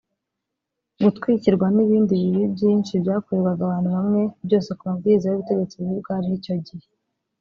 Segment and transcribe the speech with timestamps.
[1.03, 6.87] gutwikirwa n’ibindi bibi byinshi byakorerwaga abantu bamwe byose ku mabwiriza y’ubutegetsi bubi bwariho icyo gihe